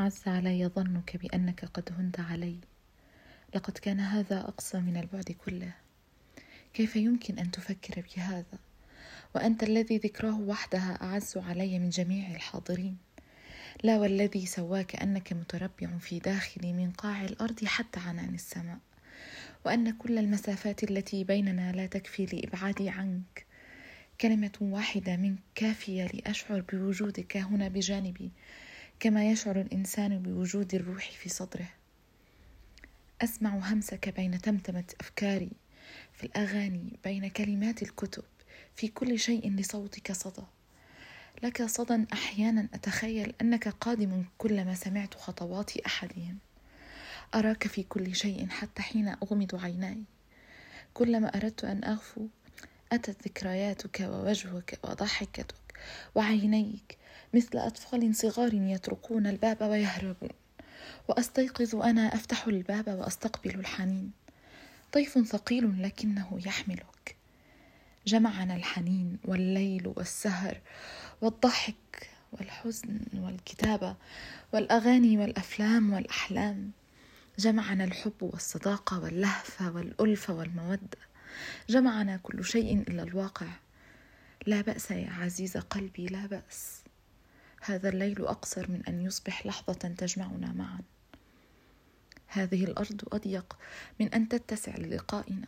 عز 0.00 0.22
علي 0.26 0.66
ظنك 0.66 1.16
بأنك 1.16 1.64
قد 1.64 1.92
هنت 1.98 2.20
علي. 2.20 2.56
لقد 3.54 3.78
كان 3.78 4.00
هذا 4.00 4.40
أقصى 4.40 4.80
من 4.80 4.96
البعد 4.96 5.36
كله. 5.44 5.72
كيف 6.74 6.96
يمكن 6.96 7.38
أن 7.38 7.50
تفكر 7.50 8.04
بهذا؟ 8.16 8.58
وأنت 9.34 9.62
الذي 9.62 9.98
ذكراه 9.98 10.40
وحدها 10.40 10.98
أعز 11.02 11.36
علي 11.36 11.78
من 11.78 11.90
جميع 11.90 12.30
الحاضرين. 12.30 12.96
لا 13.82 13.98
والذي 13.98 14.46
سواك 14.46 14.96
أنك 14.96 15.32
متربع 15.32 15.98
في 15.98 16.18
داخلي 16.18 16.72
من 16.72 16.90
قاع 16.90 17.24
الأرض 17.24 17.64
حتى 17.64 18.00
عنان 18.00 18.34
السماء. 18.34 18.78
وأن 19.64 19.90
كل 19.90 20.18
المسافات 20.18 20.82
التي 20.90 21.24
بيننا 21.24 21.72
لا 21.72 21.86
تكفي 21.86 22.26
لإبعادي 22.26 22.88
عنك. 22.88 23.46
كلمة 24.20 24.58
واحدة 24.60 25.16
منك 25.16 25.38
كافية 25.54 26.06
لأشعر 26.06 26.60
بوجودك 26.72 27.36
هنا 27.36 27.68
بجانبي. 27.68 28.30
كما 29.00 29.30
يشعر 29.30 29.60
الإنسان 29.60 30.18
بوجود 30.18 30.74
الروح 30.74 31.10
في 31.10 31.28
صدره. 31.28 31.68
أسمع 33.22 33.50
همسك 33.50 34.08
بين 34.08 34.40
تمتمة 34.40 34.84
أفكاري. 35.00 35.50
في 36.12 36.24
الأغاني 36.24 36.98
بين 37.04 37.28
كلمات 37.28 37.82
الكتب. 37.82 38.24
في 38.76 38.88
كل 38.88 39.18
شيء 39.18 39.50
لصوتك 39.50 40.12
صدى. 40.12 40.42
لك 41.42 41.62
صدى 41.62 42.06
أحيانا 42.12 42.68
أتخيل 42.74 43.34
أنك 43.40 43.68
قادم 43.68 44.24
كلما 44.38 44.74
سمعت 44.74 45.14
خطوات 45.14 45.76
أحدهم. 45.76 46.38
أراك 47.34 47.66
في 47.66 47.82
كل 47.82 48.14
شيء 48.16 48.48
حتى 48.48 48.82
حين 48.82 49.08
أغمض 49.08 49.54
عيناي. 49.54 50.02
كلما 50.94 51.36
أردت 51.36 51.64
أن 51.64 51.84
أغفو 51.84 52.26
أتت 52.92 53.28
ذكرياتك 53.28 54.00
ووجهك 54.00 54.78
وضحكتك 54.84 55.54
وعينيك 56.14 56.98
مثل 57.34 57.58
أطفال 57.58 58.14
صغار 58.14 58.54
يطرقون 58.54 59.26
الباب 59.26 59.62
ويهربون. 59.62 60.30
وأستيقظ 61.08 61.76
أنا 61.76 62.14
أفتح 62.14 62.46
الباب 62.46 62.88
وأستقبل 62.88 63.50
الحنين. 63.50 64.10
طيف 64.92 65.18
ثقيل 65.18 65.82
لكنه 65.82 66.40
يحملك. 66.46 67.16
جمعنا 68.06 68.56
الحنين 68.56 69.18
والليل 69.24 69.92
والسهر 69.96 70.60
والضحك 71.20 72.10
والحزن 72.32 72.98
والكتابة 73.14 73.96
والأغاني 74.52 75.18
والأفلام 75.18 75.92
والأحلام. 75.92 76.70
جمعنا 77.38 77.84
الحب 77.84 78.22
والصداقة 78.22 79.00
واللهفة 79.00 79.70
والألفة 79.70 80.34
والمودة. 80.34 81.09
جمعنا 81.68 82.16
كل 82.16 82.44
شيء 82.44 82.80
إلا 82.88 83.02
الواقع. 83.02 83.46
لا 84.46 84.60
بأس 84.60 84.90
يا 84.90 85.10
عزيز 85.10 85.56
قلبي 85.56 86.06
لا 86.06 86.26
بأس. 86.26 86.82
هذا 87.62 87.88
الليل 87.88 88.26
أقصر 88.26 88.70
من 88.70 88.86
أن 88.88 89.00
يصبح 89.00 89.46
لحظة 89.46 89.72
تجمعنا 89.72 90.52
معا. 90.52 90.80
هذه 92.26 92.64
الأرض 92.64 93.02
أضيق 93.12 93.56
من 94.00 94.14
أن 94.14 94.28
تتسع 94.28 94.76
للقائنا. 94.76 95.46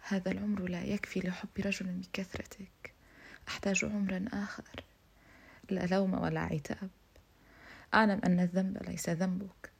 هذا 0.00 0.30
العمر 0.30 0.68
لا 0.68 0.84
يكفي 0.84 1.20
لحب 1.20 1.48
رجل 1.58 1.86
بكثرتك. 1.86 2.92
أحتاج 3.48 3.84
عمرا 3.84 4.24
آخر. 4.32 4.84
لا 5.70 5.86
لوم 5.86 6.14
ولا 6.14 6.40
عتاب. 6.40 6.90
أعلم 7.94 8.20
أن 8.24 8.40
الذنب 8.40 8.82
ليس 8.88 9.08
ذنبك 9.08 9.70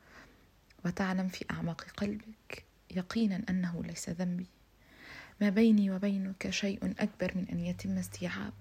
وتعلم 0.84 1.28
في 1.28 1.44
أعماق 1.50 1.86
قلبك 1.96 2.64
يقينا 2.90 3.42
أنه 3.50 3.82
ليس 3.84 4.10
ذنبي. 4.10 4.46
ما 5.40 5.48
بيني 5.48 5.90
وبينك 5.90 6.50
شيء 6.50 6.94
أكبر 6.98 7.32
من 7.36 7.48
أن 7.52 7.60
يتم 7.60 7.98
استيعابه. 7.98 8.52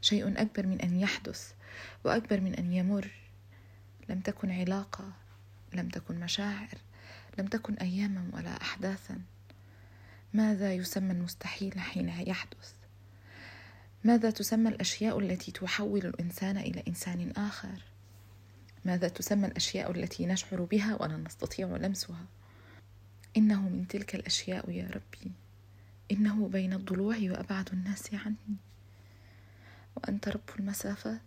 شيء 0.00 0.42
أكبر 0.42 0.66
من 0.66 0.80
أن 0.80 1.00
يحدث 1.00 1.52
وأكبر 2.04 2.40
من 2.40 2.54
أن 2.54 2.72
يمر. 2.72 3.10
لم 4.08 4.20
تكن 4.20 4.50
علاقة 4.50 5.12
لم 5.74 5.88
تكن 5.88 6.20
مشاعر 6.20 6.78
لم 7.38 7.46
تكن 7.46 7.74
أياما 7.74 8.30
ولا 8.32 8.62
أحداثا. 8.62 9.18
ماذا 10.34 10.74
يسمى 10.74 11.12
المستحيل 11.12 11.80
حين 11.80 12.08
يحدث؟ 12.08 12.72
ماذا 14.04 14.30
تسمى 14.30 14.68
الأشياء 14.68 15.18
التي 15.18 15.52
تحول 15.52 16.06
الإنسان 16.06 16.58
إلى 16.58 16.82
إنسان 16.88 17.32
آخر؟ 17.36 17.82
ماذا 18.84 19.08
تسمى 19.08 19.46
الأشياء 19.46 19.90
التي 19.90 20.26
نشعر 20.26 20.62
بها 20.62 20.96
ولا 21.02 21.16
نستطيع 21.16 21.76
لمسها؟ 21.76 22.24
إنه 23.36 23.68
من 23.68 23.88
تلك 23.88 24.14
الأشياء 24.14 24.70
يا 24.70 24.90
ربي. 24.90 25.32
إنه 26.10 26.48
بين 26.48 26.72
الضلوع 26.72 27.16
وأبعد 27.20 27.68
الناس 27.72 28.14
عني. 28.14 28.56
وأنت 29.96 30.28
رب 30.28 30.50
المسافات. 30.58 31.20